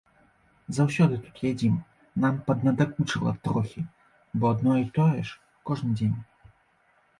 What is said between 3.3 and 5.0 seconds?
трохі, бо адно і